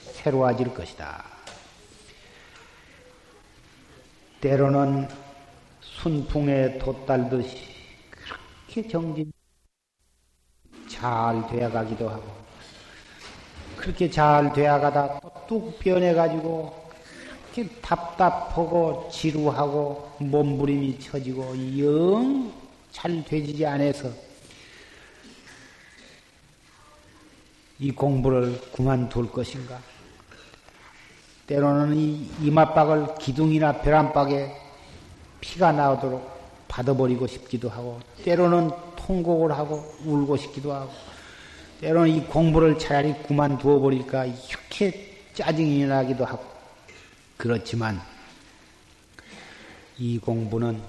[0.00, 1.24] 새로워질 것이다.
[4.40, 5.08] 때로는
[5.80, 7.56] 순풍에 돛달듯이
[8.10, 9.32] 그렇게 정진
[10.88, 12.44] 잘 되어가기도 하고
[13.76, 16.83] 그렇게 잘 되어가다 뚝 변해가지고
[17.80, 22.64] 답답하고 지루하고 몸부림이 처지고 영
[22.94, 24.08] 잘 되지 않아서
[27.80, 29.80] 이 공부를 그만둘 것인가?
[31.48, 34.54] 때로는 이 이맛박을 기둥이나 벼란박에
[35.40, 40.92] 피가 나오도록 받아버리고 싶기도 하고, 때로는 통곡을 하고 울고 싶기도 하고,
[41.80, 46.53] 때로는 이 공부를 차라리 그만두어 버릴까 이렇게 짜증이 나기도 하고,
[47.44, 48.00] 그렇지만
[49.98, 50.80] 이 공부는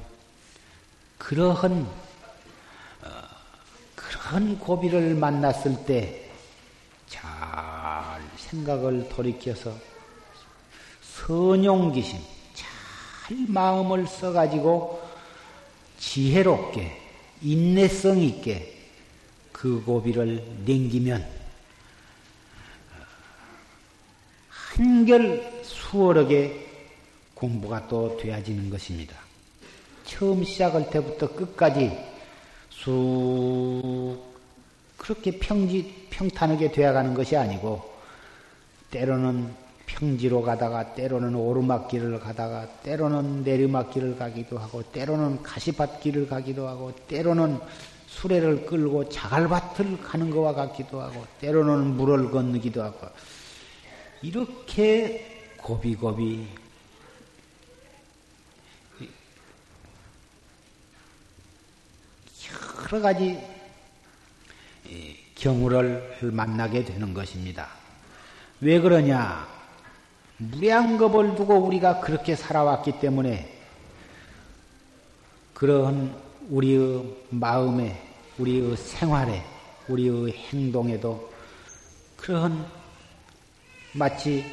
[1.18, 1.86] 그러한
[3.02, 3.10] 어,
[3.94, 6.26] 그러한 고비를 만났을 때
[7.08, 9.76] 잘 생각을 돌이켜서
[11.02, 12.20] 선용기심,
[12.54, 15.04] 잘 마음을 써가지고
[16.00, 17.02] 지혜롭게,
[17.42, 18.74] 인내성 있게
[19.52, 21.28] 그 고비를 냉기면
[24.50, 26.68] 한결 수월하게
[27.34, 29.16] 공부가 또 되어지는 것입니다.
[30.06, 31.92] 처음 시작할 때부터 끝까지
[32.70, 34.18] 쑥
[34.98, 37.94] 그렇게 평지, 평탄하게 되어가는 것이 아니고
[38.92, 39.54] 때로는
[39.86, 47.60] 평지로 가다가 때로는 오르막길을 가다가 때로는 내리막길을 가기도 하고 때로는 가시밭길을 가기도 하고 때로는
[48.08, 53.08] 수레를 끌고 자갈밭을 가는 것과 같기도 하고 때로는 물을 건너기도 하고
[54.22, 55.35] 이렇게
[55.66, 56.48] 고비고비
[62.84, 63.42] 여러 가지
[65.34, 67.70] 경우를 만나게 되는 것입니다.
[68.62, 69.48] 왜 그러냐?
[70.38, 73.52] 무량겁을 두고 우리가 그렇게 살아왔기 때문에
[75.56, 76.16] 그러한
[76.50, 79.44] 우리의 마음에, 우리의 생활에,
[79.88, 81.34] 우리의 행동에도
[82.18, 82.68] 그러한
[83.94, 84.46] 마치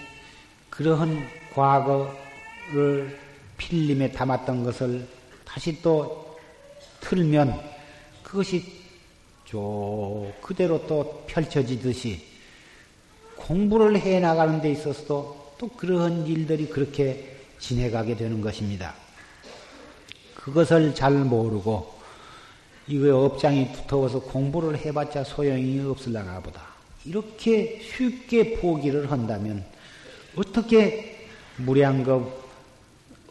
[0.73, 3.19] 그러한 과거를
[3.59, 5.07] 필름에 담았던 것을
[5.45, 6.39] 다시 또
[7.01, 7.61] 틀면
[8.23, 8.65] 그것이
[9.45, 12.25] 쭉 그대로 또 펼쳐지듯이
[13.37, 18.95] 공부를 해 나가는 데 있어서도 또 그러한 일들이 그렇게 지내가게 되는 것입니다.
[20.35, 21.93] 그것을 잘 모르고
[22.89, 26.63] 이거 업장이 두터워서 공부를 해봤자 소용이 없을라나 보다.
[27.05, 29.71] 이렇게 쉽게 포기를 한다면
[30.37, 32.43] 어떻게 무량겁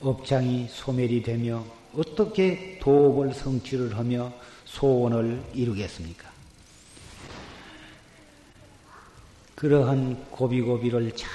[0.02, 1.64] 업장이 소멸이 되며
[1.96, 4.32] 어떻게 도업을 성취를 하며
[4.66, 6.30] 소원을 이루겠습니까?
[9.56, 11.30] 그러한 고비고비를 잘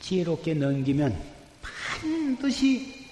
[0.00, 1.20] 지혜롭게 넘기면
[1.62, 3.08] 반드시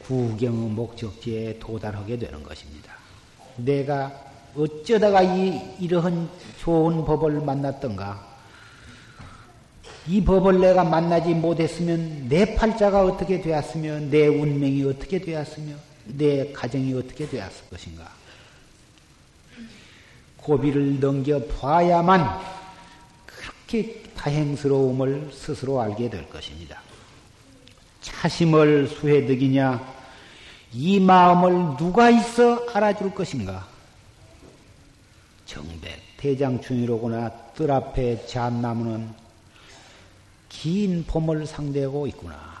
[0.00, 2.94] 구경의 목적지에 도달하게 되는 것입니다.
[3.56, 4.12] 내가
[4.54, 6.28] 어쩌다가 이, 이러한
[6.60, 8.33] 좋은 법을 만났던가?
[10.06, 16.92] 이 법을 내가 만나지 못했으면 내 팔자가 어떻게 되었으며, 내 운명이 어떻게 되었으며, 내 가정이
[16.94, 18.10] 어떻게 되었을 것인가?
[20.36, 22.38] 고비를 넘겨 봐야만
[23.24, 26.82] 그렇게 다행스러움을 스스로 알게 될 것입니다.
[28.02, 29.94] 차심을 수해득이냐?
[30.74, 33.66] 이 마음을 누가 있어 알아줄 것인가?
[35.46, 39.23] 정백 대장충이로구나 뜰 앞에 잣나무는
[40.60, 42.54] 긴 봄을 상대하고 있구나.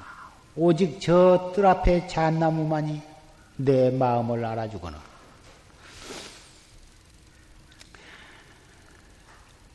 [0.56, 3.00] 오직 저 뜰 앞에 잣나무만이
[3.56, 5.00] 내 마음을 알아주거나.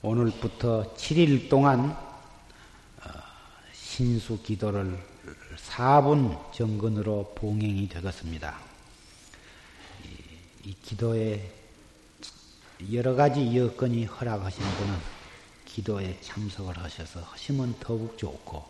[0.01, 3.09] 오늘부터 7일 동안 어,
[3.74, 4.97] 신수 기도를
[5.57, 8.55] 4분 정근으로 봉행이 되겠습니다.
[10.65, 11.51] 이 기도에
[12.93, 15.18] 여러 가지 여건이 허락하신 분은
[15.70, 18.65] 기도에 참석을 하셔서 하시면 더욱 좋고,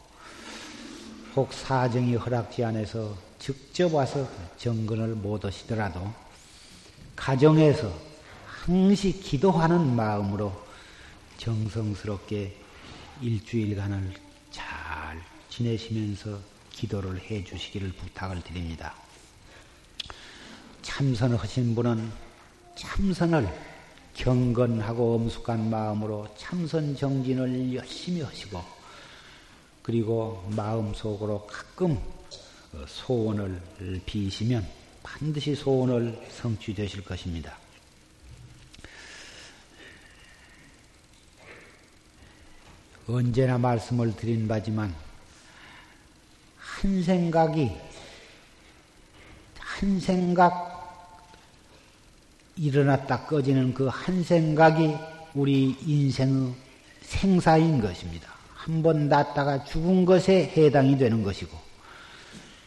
[1.36, 6.12] 혹 사정이 허락지 않아서 직접 와서 정근을 못 하시더라도
[7.16, 7.92] 가정에서
[8.46, 10.68] 항시 기도하는 마음으로
[11.38, 12.56] 정성스럽게
[13.22, 14.14] 일주일간을
[14.52, 16.40] 잘 지내시면서
[16.72, 18.94] 기도를 해 주시기를 부탁을 드립니다.
[20.82, 22.12] 참선을 하신 분은
[22.76, 23.69] 참선을
[24.20, 28.62] 경건하고 엄숙한 마음으로 참선 정진을 열심히 하시고
[29.82, 31.98] 그리고 마음속으로 가끔
[32.86, 33.62] 소원을
[34.06, 34.68] 비시면
[35.02, 37.58] 반드시 소원을 성취되실 것입니다.
[43.08, 44.94] 언제나 말씀을 드린 바지만
[46.58, 47.72] 한 생각이
[49.58, 50.79] 한 생각
[52.60, 54.94] 일어났다 꺼지는 그 한 생각이
[55.34, 56.54] 우리 인생의
[57.02, 58.30] 생사인 것입니다.
[58.54, 61.58] 한 번 났다가 죽은 것에 해당이 되는 것이고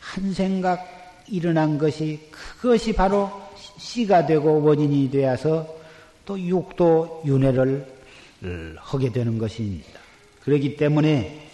[0.00, 0.80] 한 생각
[1.28, 3.30] 일어난 것이 그것이 바로
[3.78, 5.66] 씨가 되고 원인이 되어서
[6.24, 7.86] 또 육도 윤회를
[8.76, 10.00] 하게 되는 것입니다.
[10.42, 11.48] 그렇기 때문에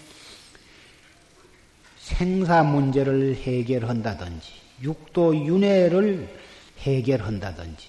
[1.99, 6.29] 생사 문제를 해결한다든지 육도 윤회를
[6.79, 7.89] 해결한다든지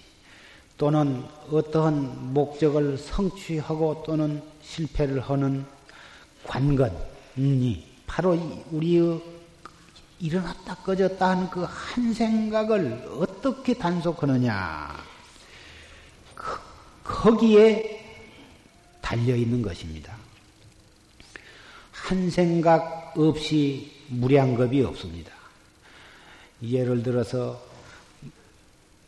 [0.80, 5.64] 또는 어떠한 목적을 성취하고 또는 실패를 하는
[6.44, 8.36] 관건이 바로
[8.72, 9.22] 우리의
[10.20, 11.68] 일어났다 꺼졌다 하는 그
[12.00, 15.04] 한 생각을 어떻게 단속하느냐.
[16.34, 16.60] 그,
[17.04, 18.00] 거기에
[19.02, 20.16] 달려 있는 것입니다.
[21.92, 25.34] 한 생각 없이 무량겁이 없습니다.
[26.64, 27.62] 예를 들어서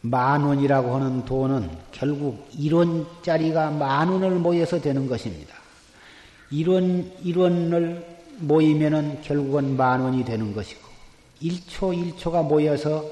[0.01, 5.55] 만 원이라고 하는 돈은 결국 1원짜리가 만 원을 모여서 되는 것입니다.
[6.51, 8.03] 1원, 1원을
[8.39, 10.81] 모이면은 결국은 만 원이 되는 것이고,
[11.41, 13.05] 1초, 1초가 모여서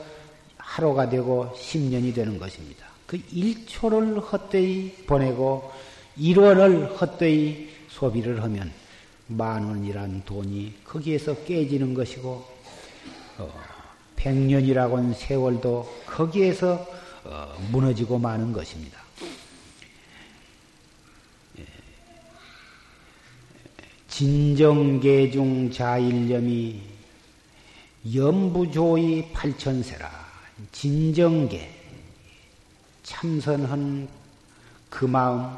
[0.58, 2.88] 하루가 되고 10년이 되는 것입니다.
[3.06, 5.72] 그 1초를 헛되이 보내고
[6.18, 8.72] 1원을 헛되이 소비를 하면
[9.28, 12.46] 만 원이란 돈이 거기에서 깨지는 것이고,
[13.38, 13.79] 어,
[14.20, 16.86] 100년이라고 하는 세월도 거기에서
[17.24, 19.00] 어, 무너지고 마는 것입니다.
[21.60, 21.66] 예.
[24.08, 26.82] 진정계중 자일념이
[28.14, 30.10] 염부조의 팔천세라.
[30.72, 31.78] 진정계.
[33.04, 34.08] 참선한
[34.90, 35.56] 그 마음,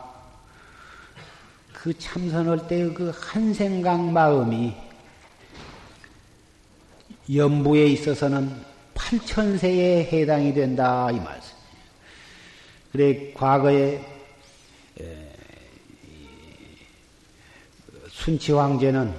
[1.74, 4.74] 그 참선할 때그한 생각 마음이
[7.34, 8.52] 연부에 있어서는
[8.94, 11.56] 8천세에 해당이 된다 이 말씀.
[12.92, 14.02] 그래 과거에
[18.10, 19.14] 순치 황제는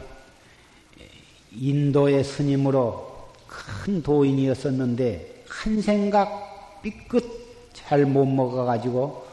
[1.52, 7.42] 인도의 스님으로 큰 도인이었었는데 한 생각 삐끗
[7.72, 9.26] 잘 못 먹어가지고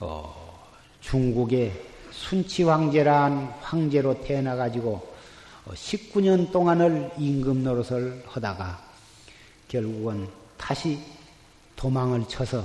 [0.00, 0.68] 어,
[1.00, 1.72] 중국의
[2.10, 5.17] 순치 황제란 황제로 태어나가지고
[5.74, 8.82] 19년 동안을 임금 노릇을 하다가
[9.68, 10.98] 결국은 다시
[11.76, 12.58] 도망을 쳐서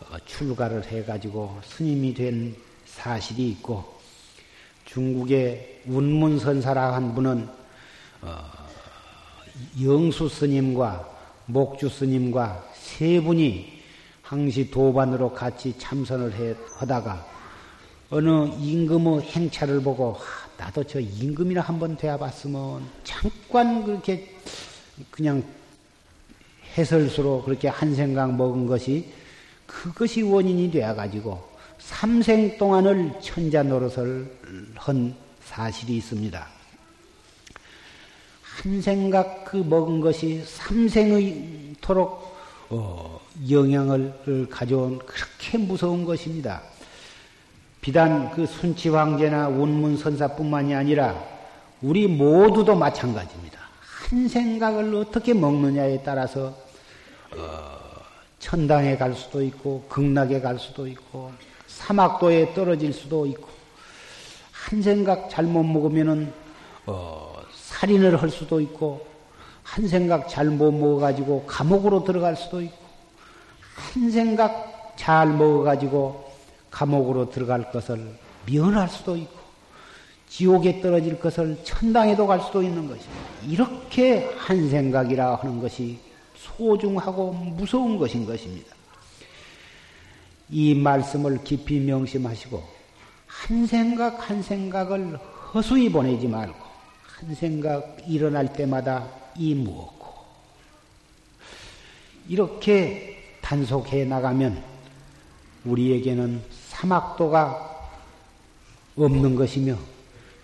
[0.00, 2.56] 어, 출가를 해가지고 스님이 된
[2.86, 3.94] 사실이 있고
[4.84, 7.48] 중국의 운문선사라 한 분은
[8.22, 8.44] 어,
[9.82, 11.08] 영수 스님과
[11.46, 13.82] 목주 스님과 세 분이
[14.22, 17.26] 항시 도반으로 같이 참선을 하다가
[18.10, 20.16] 어느 임금의 행차를 보고
[20.56, 24.34] 나도 저 임금이나 한번 되어봤으면 잠깐 그렇게
[25.10, 25.42] 그냥
[26.76, 29.12] 해설수로 그렇게 한 생각 먹은 것이
[29.66, 36.46] 그것이 원인이 되어가지고 삼생 동안을 천자 노릇을 한 사실이 있습니다.
[38.42, 42.34] 한 생각 그 먹은 것이 삼생의토록
[42.70, 46.62] 어, 영향을 가져온 그렇게 무서운 것입니다.
[47.84, 51.22] 비단 그 순치 황제나 운문 선사뿐만이 아니라
[51.82, 53.60] 우리 모두도 마찬가지입니다.
[54.08, 56.54] 한 생각을 어떻게 먹느냐에 따라서
[57.36, 57.78] 어,
[58.38, 61.30] 천당에 갈 수도 있고 극락에 갈 수도 있고
[61.66, 63.48] 사막도에 떨어질 수도 있고
[64.50, 66.32] 한 생각 잘못 먹으면은
[66.86, 69.06] 어, 살인을 할 수도 있고
[69.62, 72.78] 한 생각 잘못 먹어가지고 감옥으로 들어갈 수도 있고
[73.74, 76.23] 한 생각 잘 먹어가지고
[76.74, 78.04] 감옥으로 들어갈 것을
[78.46, 79.44] 면할 수도 있고
[80.28, 83.22] 지옥에 떨어질 것을 천당에도 갈 수도 있는 것입니다.
[83.46, 85.98] 이렇게 한 생각이라 하는 것이
[86.34, 88.74] 소중하고 무서운 것인 것입니다.
[90.50, 92.62] 이 말씀을 깊이 명심하시고
[93.26, 95.16] 한 생각 한 생각을
[95.54, 96.56] 허수히 보내지 말고
[97.06, 100.12] 한 생각 일어날 때마다 이 무엇고
[102.28, 104.60] 이렇게 단속해 나가면
[105.64, 106.42] 우리에게는
[106.84, 107.88] 사막도가
[108.96, 109.76] 없는 것이며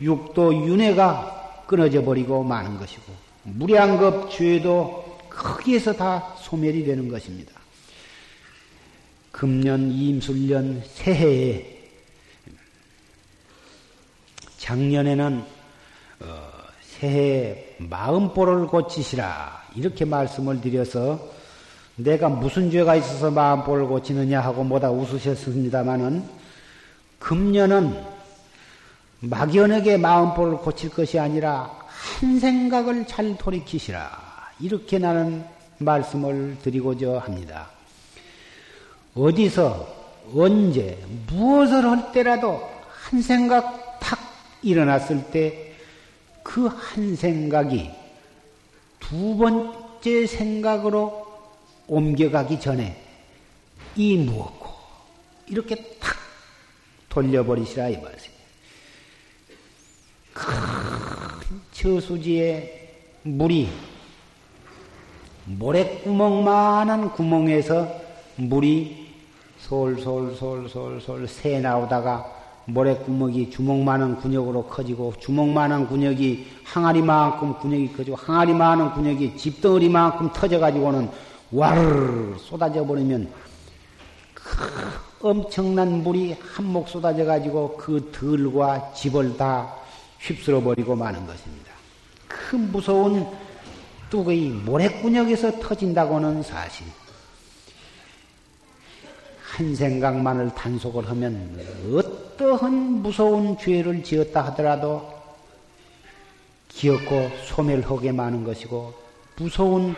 [0.00, 3.12] 육도 윤회가 끊어져 버리고 마는 것이고
[3.44, 7.52] 무량겁 죄도 거기에서 다 소멸이 되는 것입니다.
[9.30, 11.78] 금년 임술년 새해에
[14.58, 15.44] 작년에는
[16.20, 16.50] 어,
[16.82, 21.39] 새해 마음보를 고치시라 이렇게 말씀을 드려서
[22.02, 26.24] 내가 무슨 죄가 있어서 마음보를 고치느냐 하고 뭐다 웃으셨습니다마는
[27.18, 28.02] 금년은
[29.20, 34.10] 막연하게 마음보를 고칠 것이 아니라 한 생각을 잘 돌이키시라
[34.60, 35.44] 이렇게 나는
[35.78, 37.68] 말씀을 드리고자 합니다.
[39.14, 39.86] 어디서
[40.34, 40.98] 언제
[41.28, 44.18] 무엇을 할 때라도 한 생각 탁
[44.62, 45.70] 일어났을 때
[46.42, 47.90] 그 한 생각이
[48.98, 51.19] 두 번째 생각으로
[51.90, 52.96] 옮겨가기 전에
[53.96, 54.70] 이 무엇고
[55.48, 56.16] 이렇게 탁
[57.08, 58.30] 돌려버리시라 이 말씀.
[60.32, 60.54] 큰
[61.72, 63.68] 저수지에 물이
[65.46, 67.88] 모래구멍만한 구멍에서
[68.36, 69.10] 물이
[69.58, 72.36] 솔솔솔솔솔 새 나오다가
[72.66, 81.10] 모래구멍이 주먹만한 군역으로 커지고 주먹만한 군역이 항아리만큼 군역이 커지고 항아리만한 군역이 집덩어리만큼 터져가지고는
[81.52, 83.32] 와르르 쏟아져 버리면
[84.34, 89.74] 그 엄청난 물이 한몫 쏟아져 가지고 그 들과 집을 다
[90.18, 91.72] 휩쓸어 버리고 마는 것입니다.
[92.28, 93.26] 그 무서운
[94.10, 96.86] 뚝의 모래구역에서 터진다고는 사실.
[99.42, 101.60] 한 생각만을 단속을 하면
[101.92, 105.12] 어떠한 무서운 죄를 지었다 하더라도
[106.68, 108.94] 기었고 소멸하게 마는 것이고
[109.36, 109.94] 무서운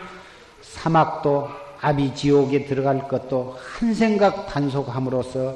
[0.73, 1.49] 사막도
[1.81, 5.55] 아비 지옥에 들어갈 것도 한 생각 단속함으로써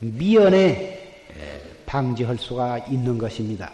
[0.00, 1.24] 미연에
[1.86, 3.70] 방지할 수가 있는 것입니다.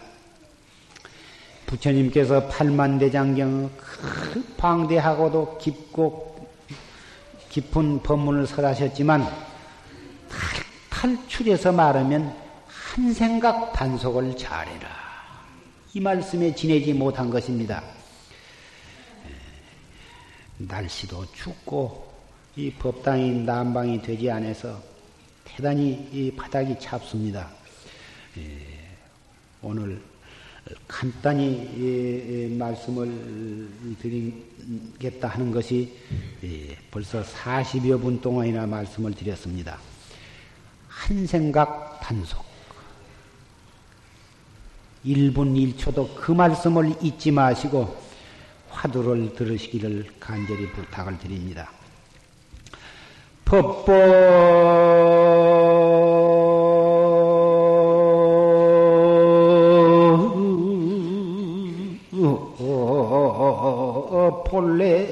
[1.65, 6.47] 부처님께서 팔만대장경 그 방대하고도 깊고
[7.49, 9.27] 깊은 법문을 설하셨지만
[10.89, 12.35] 탈출해서 말하면
[12.67, 14.87] 한 생각 단속을 잘해라.
[15.93, 17.83] 이 말씀에 지내지 못한 것입니다.
[20.67, 22.11] 날씨도 춥고
[22.55, 24.81] 이 법당이 난방이 되지 않아서
[25.43, 27.49] 대단히 이 바닥이 찹습니다.
[29.61, 30.01] 오늘
[30.87, 33.69] 간단히 예, 예, 말씀을
[34.01, 35.93] 드리겠다 하는 것이
[36.43, 39.77] 예, 벌써 40여 분 동안이나 말씀을 드렸습니다.
[40.87, 42.43] 한 생각 단속.
[45.05, 48.02] 1분 1초도 그 말씀을 잊지 마시고
[48.73, 51.69] 화두를 들으시기를 간절히 부탁을 드립니다.
[53.45, 53.93] 법보
[64.45, 65.02] 본래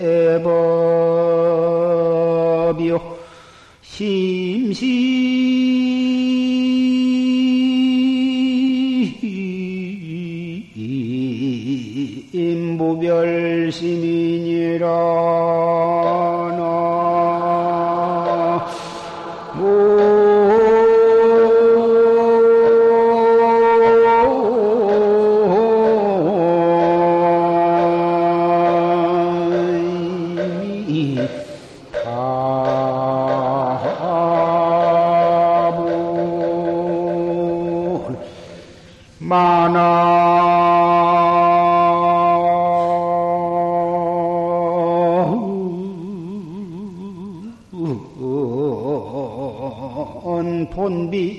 [50.91, 51.31] 본래법이요.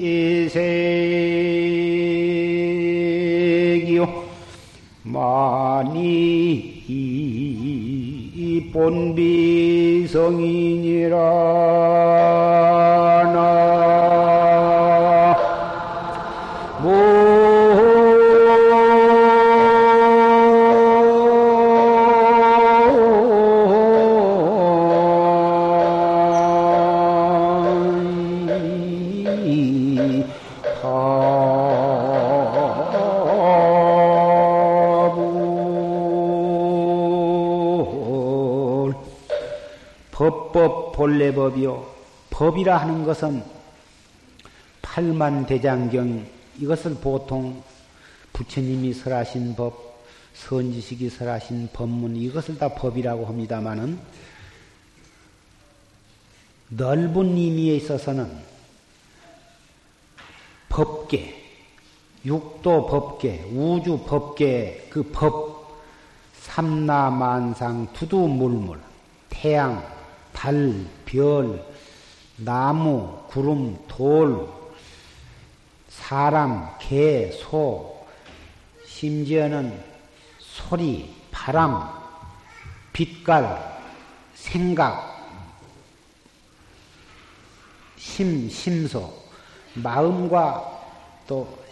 [42.63, 43.43] 법이라 하는 것은
[44.81, 46.27] 팔만 대장경
[46.59, 47.63] 이것을 보통
[48.33, 50.05] 부처님이 설하신 법,
[50.35, 53.99] 선지식이 설하신 법문 이것을 다 법이라고 합니다마는
[56.69, 58.31] 넓은 의미에 있어서는
[60.69, 61.35] 법계,
[62.25, 65.83] 육도 법계, 우주 법계 그 법,
[66.35, 68.79] 삼나만상, 두두물물,
[69.29, 69.85] 태양,
[70.33, 70.73] 달,
[71.05, 71.72] 별,
[72.37, 74.49] 나무, 구름, 돌,
[75.89, 78.07] 사람, 개, 소,
[78.87, 79.83] 심지어는
[80.39, 81.89] 소리, 바람,
[82.93, 83.81] 빛깔,
[84.35, 85.13] 생각,
[87.97, 89.13] 심, 심소,
[89.75, 90.81] 마음과
[91.27, 91.63] 또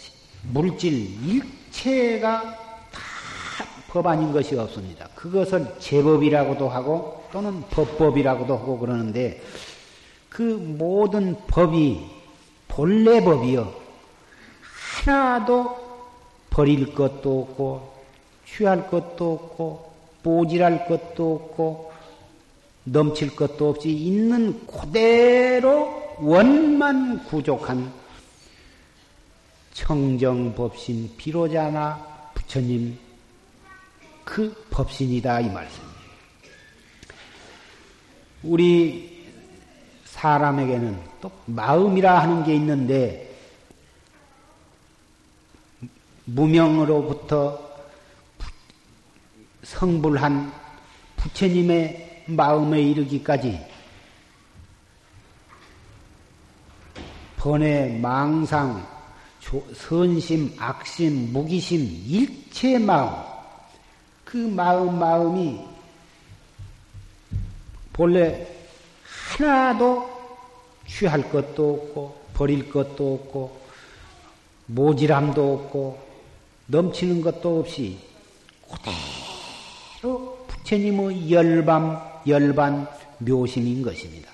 [0.43, 0.93] 물질
[1.27, 2.59] 일체가
[3.87, 5.09] 다법 아닌 것이 없습니다.
[5.15, 9.43] 그것을 제법이라고도 하고 또는 법법이라고도 하고 그러는데
[10.31, 12.01] 그 모든 법이
[12.69, 13.75] 본래 법이요.
[15.05, 15.91] 하나도
[16.49, 17.93] 버릴 것도 없고
[18.47, 21.93] 취할 것도 없고 모질할 것도 없고
[22.85, 27.93] 넘칠 것도 없이 있는 그대로 원만 구족한
[29.73, 32.99] 청정법신 비로자나 부처님
[34.25, 36.01] 그 법신이다 이 말씀입니다.
[38.43, 39.10] 우리
[40.21, 43.27] 사람에게는 또 마음이라 하는 게 있는데
[46.27, 47.59] 무명으로부터
[49.63, 50.53] 성불한
[51.17, 53.67] 부처님의 마음에 이르기까지
[57.39, 58.87] 번외 망상
[59.75, 63.11] 선심, 악심, 무기심, 일체 마음,
[64.25, 65.59] 그 마음, 마음이
[67.93, 68.47] 본래
[69.39, 70.10] 하나도
[70.99, 73.61] 취할 것도 없고, 버릴 것도 없고,
[74.67, 75.99] 모질함도 없고,
[76.67, 77.99] 넘치는 것도 없이,
[80.01, 82.87] 그대로 부처님의 열반, 열반
[83.19, 84.31] 묘심인 것입니다.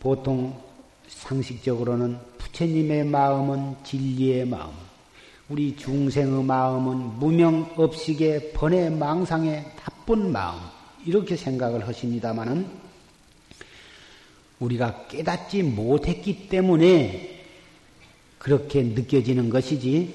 [0.00, 0.60] 보통
[1.08, 4.72] 상식적으로는 부처님의 마음은 진리의 마음,
[5.48, 10.60] 우리 중생의 마음은 무명 업식의 번외 망상의 나쁜 마음,
[11.06, 12.84] 이렇게 생각을 하십니다마는
[14.60, 17.44] 우리가 깨닫지 못했기 때문에
[18.38, 20.14] 그렇게 느껴지는 것이지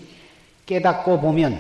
[0.66, 1.60] 깨닫고 보면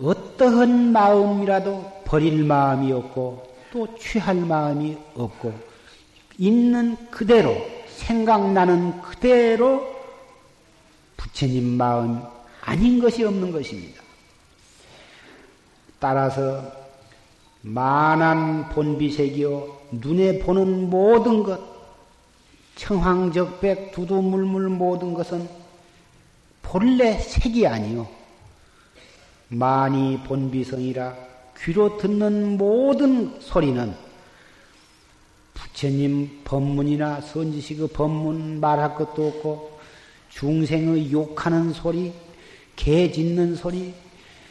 [0.00, 5.52] 어떠한 마음이라도 버릴 마음이 없고 또 취할 마음이 없고
[6.38, 7.56] 있는 그대로
[7.88, 9.96] 생각나는 그대로
[11.16, 12.22] 부처님 마음
[12.62, 14.02] 아닌 것이 없는 것입니다.
[15.98, 16.62] 따라서
[17.62, 21.75] 만한 본비색이요 눈에 보는 모든 것
[22.76, 25.48] 청황적백 두두물물 모든 것은
[26.62, 28.06] 본래 색이 아니요.
[29.48, 31.14] 많이 본비성이라
[31.58, 33.94] 귀로 듣는 모든 소리는
[35.54, 39.78] 부처님 법문이나 선지식의 법문 말할 것도 없고
[40.30, 42.12] 중생의 욕하는 소리,
[42.74, 43.94] 개 짖는 소리,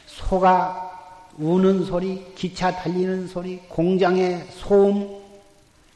[0.08, 0.82] 소가
[1.38, 5.22] 우는 소리, 기차 달리는 소리, 공장의 소음,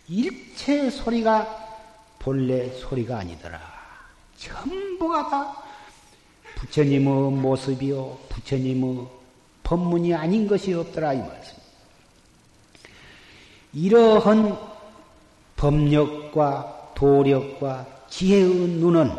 [0.07, 1.68] 일체 소리가
[2.19, 3.59] 본래 소리가 아니더라.
[4.37, 5.63] 전부가 다
[6.55, 9.07] 부처님의 모습이요, 부처님의
[9.63, 11.57] 법문이 아닌 것이 없더라, 이 말씀.
[13.73, 14.57] 이러한
[15.55, 19.11] 법력과 도력과 지혜의 눈은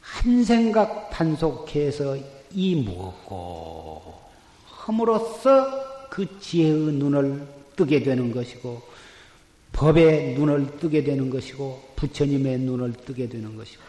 [0.00, 2.16] 한 생각 단속해서
[2.52, 4.20] 이 무엇고
[4.66, 8.91] 함으로써 그 지혜의 눈을 뜨게 되는 것이고
[9.72, 13.82] 법의 눈을 뜨게 되는 것이고 부처님의 눈을 뜨게 되는 것이고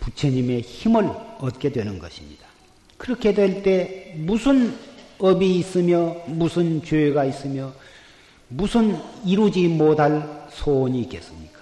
[0.00, 1.08] 부처님의 힘을
[1.38, 2.46] 얻게 되는 것입니다.
[2.96, 4.76] 그렇게 될 때 무슨
[5.18, 7.72] 업이 있으며 무슨 죄가 있으며
[8.48, 11.60] 무슨 이루지 못할 소원이 있겠습니까?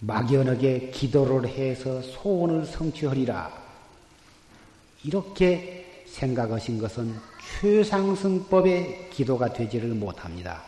[0.00, 3.52] 막연하게 기도를 해서 소원을 성취하리라.
[5.04, 7.14] 이렇게 생각하신 것은
[7.58, 10.62] 최상승법의 기도가 되지를 못합니다.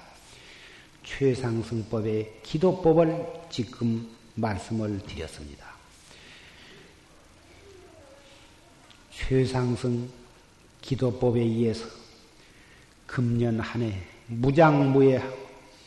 [1.05, 5.66] 최상승법의 기도법을 지금 말씀을 드렸습니다.
[9.11, 10.09] 최상승
[10.80, 11.87] 기도법에 의해서
[13.07, 13.95] 금년 한 해
[14.26, 15.43] 무장무예하고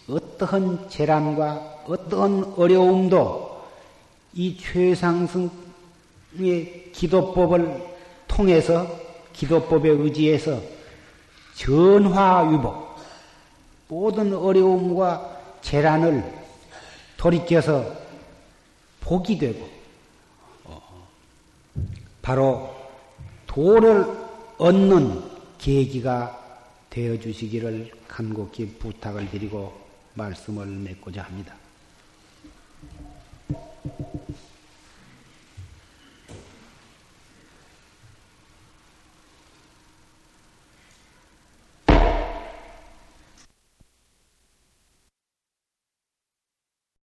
[0.08, 3.66] 어떠한 재난과 어떠한 어려움도
[4.34, 5.52] 이 최상승의
[6.94, 7.96] 기도법을
[8.28, 8.88] 통해서
[9.34, 10.75] 기도법에 의지해서
[11.56, 12.96] 전화위복
[13.88, 16.24] 모든 어려움과 재난을
[17.18, 17.96] 돌이켜서
[19.02, 19.68] 복이 되고
[22.22, 22.76] 바로
[23.48, 24.06] 도를
[24.58, 25.24] 얻는
[25.58, 26.42] 계기가
[26.90, 29.74] 되어 주시기를 간곡히 부탁을 드리고
[30.14, 31.54] 말씀을 맺고자 합니다.